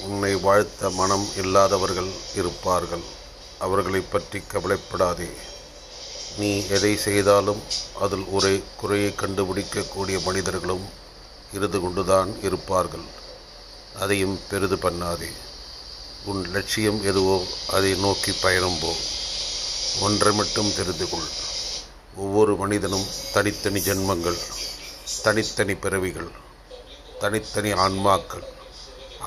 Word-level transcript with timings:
உன்னை 0.00 0.34
வாழ்த்த 0.34 0.90
மனம் 0.90 1.28
இல்லாதவர்கள் 1.36 2.10
இருப்பார்கள். 2.34 3.02
அவர்களைப் 3.58 4.12
பற்றி 4.12 4.40
கவலைப்படாதே. 4.40 5.28
நீ 6.38 6.66
எதை 6.68 6.96
செய்தாலும் 6.96 7.62
அதில் 8.00 8.24
ஒரு 8.24 8.62
குறையை 8.76 9.14
கண்டுபிடிக்கக்கூடிய 9.16 10.22
மனிதர்களும் 10.22 10.88
இருந்து 11.52 11.80
கொண்டுதான் 11.80 12.42
இருப்பார்கள். 12.42 13.04
அதையும் 14.00 14.40
பெரிது 14.50 14.76
பண்ணாதே. 14.76 15.32
உன் 16.24 16.44
லட்சியம் 16.44 17.04
எதுவோ 17.04 17.44
அதை 17.68 17.94
நோக்கி 17.94 18.32
பயணம் 18.32 18.78
போ 18.80 18.92
ஒன்றை 20.00 20.34
மட்டும் 20.34 20.74
தெரிந்து 20.76 21.08
கொள். 21.08 21.42
ஒவ்வொரு 22.16 22.56
மனிதனும் 22.56 23.06
தனித்தனி 23.32 23.80
ஜென்மங்கள் 23.80 24.38
தனித்தனி 25.22 25.74
பிறவிகள் 25.74 26.28
தனித்தனி 27.18 27.72
ஆன்மாக்கள். 27.72 28.42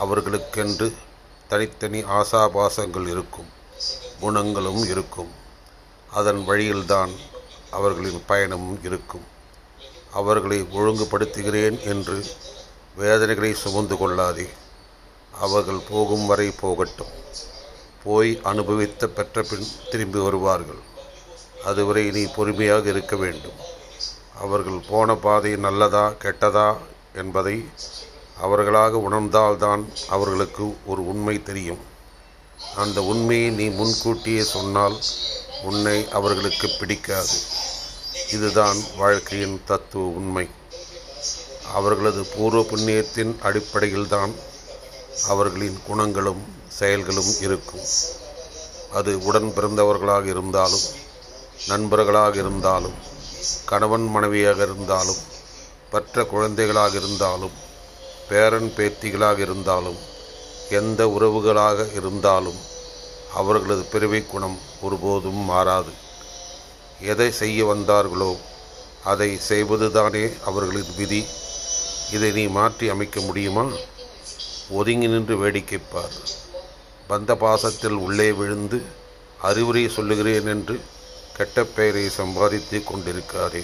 அவர்களுக்கென்று 0.01 0.93
தனித்தனி 1.47 2.03
ஆசாபாசங்கள் 2.03 3.07
இருக்கும் 3.07 3.49
குணங்களும் 4.19 4.83
இருக்கும். 4.83 5.31
அதன் 6.11 6.45
வழியில்தான் 6.45 7.11
அவர்களின் 7.71 8.23
பயணமும் 8.29 8.85
இருக்கும். 8.85 9.25
அவர்களை 10.13 10.61
ஒழுங்குபடுத்துகிறேன் 10.61 11.81
என்று 11.81 12.25
வேதனைகளை 12.95 13.53
சுமந்து 13.53 13.97
கொள்ளாதே. 13.97 14.49
அவர்கள் 15.41 15.79
போகும் 15.89 16.25
வரை 16.25 16.51
போகட்டும். 16.51 17.13
போய் 18.03 18.39
அனுபவித்த 18.43 19.07
பெற்ற 19.07 19.41
பின் 19.41 19.67
திரும்பி 19.91 20.19
வருவார்கள். 20.19 20.81
அதுவரை 21.65 22.11
நீ 22.11 22.23
பொறுமையாக 22.35 22.89
இருக்க 22.89 23.15
வேண்டும். 23.15 23.59
அவர்கள் 24.41 24.79
போன 24.89 25.15
பாதை 25.15 25.55
நல்லதா 25.55 26.09
கெட்டதா 26.09 26.77
என்பதை 27.13 27.65
அவர்களாக 28.41 28.97
உணர்ந்தால்தான் 28.97 29.83
அவர்களுக்கு 30.07 30.77
ஒரு 30.85 31.07
உண்மை 31.07 31.43
தெரியும். 31.43 31.79
அந்த 32.75 33.03
உண்மையை 33.03 33.49
நீ 33.49 33.67
முன்கூட்டியே 33.67 34.43
சொன்னால் 34.43 34.97
உன்னை 35.63 36.09
அவர்களுக்கு 36.09 36.69
பிடிக்காது. 36.79 37.37
இதுதான் 38.31 38.77
வாழ்க்கையின் 38.97 39.61
தத்துவ 39.65 40.05
உண்மை. 40.05 40.49
அவர்களது 41.73 42.25
பூர்வ 42.25 42.61
புண்ணியத்தின் 42.61 43.41
அடிப்படையில்தான் 43.41 44.33
அவர்களின் 45.27 45.79
குணங்களும் 45.87 46.41
செயல்களும் 46.67 47.31
இருக்கும். 47.41 47.85
அது 48.93 49.25
உடன் 49.25 49.53
பிறந்தவர்களாக 49.55 50.25
இருந்தாலும் 50.25 50.85
நண்பர்களாக 51.67 52.35
இருந்தாலும் 52.35 52.93
கணவன் 53.65 54.05
மனைவியாக 54.07 54.63
இருந்தாலும் 54.63 55.21
பற்ற 55.91 56.23
குழந்தைகளாக 56.23 56.97
இருந்தாலும் 56.97 57.65
பேரன் 58.29 58.71
பேத்திகளாக 58.77 59.37
இருந்தாலும் 59.39 59.99
எந்த 60.79 61.01
உறவுகளாக 61.07 61.85
இருந்தாலும் 61.95 62.59
அவர்களது 63.33 63.83
பிறவி 63.83 64.21
குணம் 64.21 64.57
ஒருபோதும் 64.81 65.41
மாறாது. 65.51 65.93
எதை 67.01 67.31
செய்ய 67.31 67.65
வந்தார்களோ 67.65 68.31
அதை 69.03 69.29
செய்வதுதானே 69.49 70.23
அவர்களின் 70.45 70.95
விதி. 70.97 71.21
இதை 72.11 72.31
நீ 72.31 72.43
மாற்றி 72.47 72.89
அமைக்க 72.89 73.19
முடியுமா? 73.21 73.65
ஒதுங்கி 74.69 75.07
நின்று 75.07 75.35
வேடிக்கைப்பார் 75.43 76.15
பந்த 77.09 77.31
பாசத்தில் 77.35 77.97
உள்ளே 78.05 78.29
விழுந்து 78.31 78.79
அறிவுரை 79.41 79.83
சொல்லுகிறேன் 79.89 80.47
என்று 80.47 80.75
கெட்ட 81.37 81.63
பெயரை 81.63 82.05
சம்பாதித்து 82.09 82.77
கொண்டிருக்காரே 82.77 83.63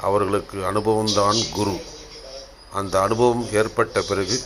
அவர்களுக்கு 0.00 0.58
அனுபவம்தான் 0.70 1.40
குரு. 1.52 1.76
அந்த 2.72 3.00
அனுபவம் 3.00 3.46
ஏற்பட்ட 3.52 4.00
பிறகு 4.00 4.38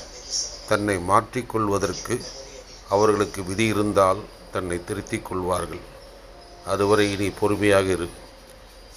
தன்னை 0.68 0.96
மாற்றிக்கொள்வதற்கு 0.96 2.14
அவர்களுக்கு 2.88 3.44
விதி 3.44 3.66
இருந்தால் 3.66 4.20
தன்னை 4.52 4.84
திருத்திக் 4.84 5.24
கொள்வார்கள். 5.24 5.82
அதுவரை 6.66 7.16
நீ 7.16 7.26
பொறுமையாக 7.40 7.90
இரு. 7.90 8.08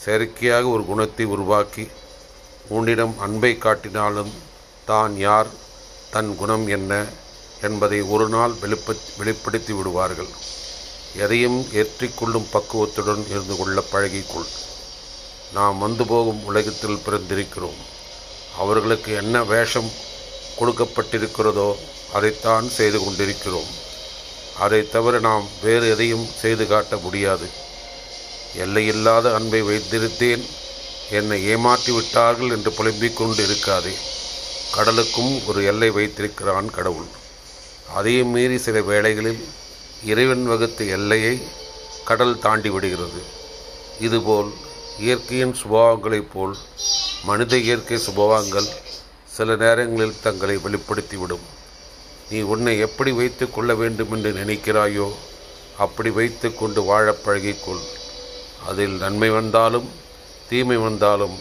செயற்கையாக 0.03 0.68
ஒரு 0.68 0.85
குணத்தை 0.85 1.25
உருவாக்கி 1.25 1.88
உன்னிடம் 2.68 3.16
அன்பை 3.19 3.51
காட்டினாலும் 3.56 4.31
தான் 4.85 5.18
யார் 5.18 5.50
தன் 6.12 6.35
குணம் 6.35 6.68
என்ன 6.68 7.06
என்பதை 7.62 8.01
ஒரு 8.01 8.28
நாள் 8.28 8.53
வெளிப்ப 8.62 8.95
வெளிப்படுத்தி 9.18 9.73
விடுவார்கள். 9.73 10.31
எதையும் 11.16 11.59
ஏற்றிக்கொள்ளும் 11.73 12.50
பக்குவத்துடன் 12.51 13.23
இருந்து 13.29 13.56
கொள்ள 13.57 13.84
பழகிக்கொள். 13.91 14.50
நாம் 15.53 15.78
வந்து 15.78 16.06
போகும் 16.06 16.45
உலகத்தில் 16.45 17.01
பிறந்திருக்கிறோம். 17.06 17.79
அவர்களுக்கு 18.57 19.13
என்ன 19.13 19.43
வேஷம் 19.43 19.91
கொடுக்கப்பட்டிருக்கிறதோ 20.59 21.75
அதைத்தான் 22.13 22.69
செய்து 22.69 23.03
கொண்டிருக்கிறோம். 23.03 23.69
அதை 24.59 24.89
தவிர 24.89 25.19
நாம் 25.19 25.47
வேறு 25.61 25.89
எதையும் 25.89 26.25
செய்து 26.41 26.67
காட்ட 26.67 26.97
முடியாது. 26.97 27.49
எல்லையில்லாத 28.55 29.33
அன்பை 29.33 29.61
வைத்திருத்தேன். 29.61 30.45
என்னை 31.11 31.45
ஏமாற்றி 31.45 31.91
விட்டார்கள் 31.91 32.49
என்று 32.49 32.71
புலம்பிக் 32.71 33.17
கொண்டு 33.17 33.47
இருக்காதே. 33.47 33.93
கடலுக்கும் 34.75 35.47
ஒரு 35.47 35.65
எல்லை 35.65 35.89
வைத்திருக்கிறான் 35.89 36.71
கடவுள். 36.71 37.07
அதையும் 37.95 38.27
மீறி 38.27 38.57
சில 38.57 38.81
வேளைகளில் 38.81 39.47
இறைவன் 40.05 40.45
வகுத்த 40.45 40.83
எல்லையை 40.83 41.41
கடல் 42.05 42.39
தாண்டி 42.39 42.69
விடுகிறது. 42.69 43.21
இதுபோல் 43.99 44.53
இயற்கையின் 44.99 45.55
சுபாவங்களைப் 45.55 46.31
போல் 46.33 46.57
மனித 47.24 47.57
இயற்கை 47.57 47.97
சுபவாங்கள் 47.97 48.68
சில 49.25 49.56
நேரங்களில் 49.56 50.22
தங்களை 50.22 50.56
வெளிப்படுத்திவிடும். 50.57 51.46
நீ 52.30 52.40
உன்னை 52.40 52.80
எப்படி 52.80 53.12
வைத்து 53.12 53.52
கொள்ள 53.52 53.75
வேண்டும் 53.75 54.12
என்று 54.12 54.31
நினைக்கிறாயோ 54.31 55.12
அப்படி 55.78 56.09
வைத்து 56.09 56.56
கொண்டு 56.56 56.84
வாழ 56.84 57.16
பழகிக்கொள். 57.25 57.84
அதில் 58.68 58.96
நன்மை 58.97 59.30
வந்தாலும் 59.30 59.90
தீமை 60.50 60.78
வந்தாலும் 60.78 61.38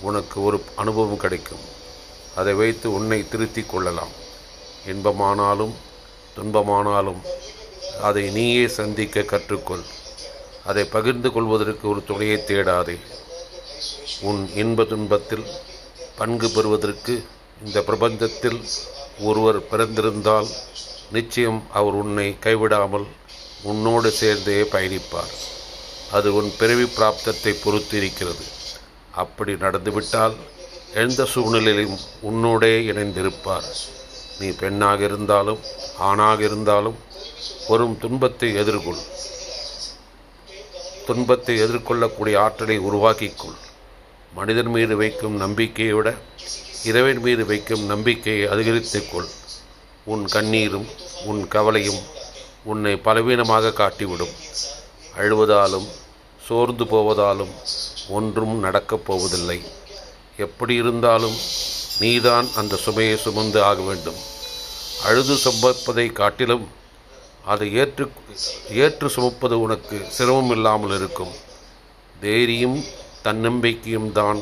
உனக்கு 0.00 0.42
ஒரு 0.42 0.64
அனுபவம் 0.74 1.16
கிடைக்கும். 1.16 1.64
அதை 2.36 2.54
வைத்து 2.54 2.92
உன்னை 2.92 3.28
திருத்திக் 3.28 3.70
கொள்ளலாம். 3.70 4.10
இன்பமானாலும் 4.86 5.74
துன்பமானாலும் 6.36 7.20
அதை 8.02 8.30
நீயே 8.30 8.68
சந்திக்க 8.68 9.20
கற்றுக்கொள். 9.20 9.84
அதை 10.64 10.84
பகிர்ந்து 10.84 11.32
கொள்வதற்கு 11.32 11.88
ஒரு 11.88 12.02
துணையை 12.06 12.44
தேடாதே. 12.46 12.98
உன் 14.20 14.50
இன்ப 14.54 14.84
துன்பத்தில் 14.84 15.44
பங்கு 16.16 16.50
பெறுவதற்கு 16.50 17.24
இந்த 17.64 17.82
பிரபஞ்சத்தில் 17.82 18.58
ஒருவர் 19.20 19.58
பிறந்திருந்தால் 19.70 20.48
நிச்சயம் 21.10 21.62
அவர் 21.72 21.92
உன்னை 21.92 22.36
கைவிடாமல் 22.40 23.06
உன்னோடு 23.62 24.10
சேர்ந்தே 24.10 24.62
பயணிப்பார். 24.62 25.32
அது 26.12 26.34
உன் 26.34 26.50
பிறவி 26.58 26.82
பிராப்தத்தை 26.82 27.52
பொறுத்து 27.62 27.96
இருக்கிறது. 27.96 28.44
அப்படி 29.10 29.52
நடந்துவிட்டால் 29.52 30.34
எந்த 30.94 31.24
சூழ்நிலையிலும் 31.24 31.98
உன்னோடே 32.22 32.74
இணைந்திருப்பார். 32.90 33.68
நீ 34.40 34.50
பெண்ணாக 34.50 35.04
இருந்தாலும் 35.04 35.62
ஆணாக 35.98 36.42
இருந்தாலும் 36.42 36.98
வரும் 37.68 37.98
துன்பத்தை 37.98 38.50
எதிர்கொள். 38.54 39.00
துன்பத்தை 41.06 41.56
எதிர்கொள்ளக்கூடிய 41.62 42.36
ஆற்றலை 42.38 42.78
உருவாக்கிக்கொள் 42.78 43.58
மனிதன் 44.34 44.66
மீது 44.66 44.96
வைக்கும் 44.96 45.36
நம்பிக்கையை 45.36 45.94
விட 45.94 46.14
இறைவன் 46.84 47.18
மீது 47.18 47.46
வைக்கும் 47.46 47.84
நம்பிக்கையை 47.84 48.48
அதிகரித்துக்கொள். 48.48 49.28
உன் 50.04 50.26
கண்ணீரும் 50.26 50.86
உன் 51.24 51.48
கவலையும் 51.48 52.00
உன்னை 52.64 52.96
பலவீனமாக 52.96 53.72
காட்டிவிடும். 53.72 54.34
அழுவதாலும் 55.16 55.88
சோர்ந்து 56.46 56.84
போவதாலும் 56.84 57.54
ஒன்றும் 58.08 58.58
நடக்கப் 58.58 59.06
போவதில்லை. 59.06 59.62
எப்படி 60.36 60.74
இருந்தாலும் 60.74 61.36
நீதான் 62.00 62.48
அந்த 62.56 62.76
சுமையை 62.76 63.16
சுமந்து 63.16 63.62
ஆக 63.62 63.82
வேண்டும். 63.82 64.14
அழுது 65.04 65.34
சுமப்பதை 65.34 66.12
காட்டிலும் 66.12 66.68
அதை 67.44 67.72
ஏற்று 67.72 68.10
ஏற்று 68.70 69.08
சுமப்பது 69.08 69.60
உனக்கு 69.60 70.06
சிரமம் 70.08 70.50
இல்லாமல் 70.50 70.94
இருக்கும். 70.96 71.32
தைரியம் 72.20 72.84
தன்னம்பிக்கையும் 73.22 74.10
தான் 74.12 74.40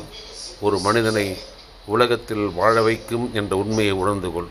ஒரு 0.59 0.77
மனிதனை 0.79 1.27
உலகத்தில் 1.85 2.45
வாழ 2.59 2.75
வைக்கும் 2.81 3.25
என்ற 3.33 3.55
உண்மையை 3.55 3.93
உணர்ந்து 4.01 4.29
கொள். 4.31 4.49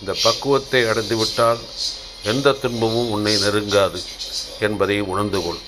இந்த 0.00 0.12
பக்குவத்தை 0.22 0.80
அடைந்துவிட்டால் 0.84 1.60
எந்த 2.24 2.52
துன்பமும் 2.52 3.10
உன்னை 3.10 3.34
நெருங்காது 3.34 4.00
என்பதை 4.66 4.96
உணர்ந்து 5.12 5.40
கொள். 5.42 5.60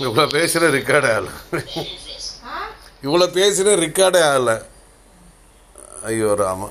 இவ்வளோ 0.00 0.24
பேசுகிற 0.28 0.70
ரெக்கார்டே 0.70 1.10
ஆகலை 1.14 1.32
இவ்வளோ 3.02 3.26
பேசுகிற 3.30 3.74
ரெக்கார்டே 3.80 4.20
ஆகலை 4.28 4.56
ஐயோ 6.04 6.28
ராமா. 6.34 6.68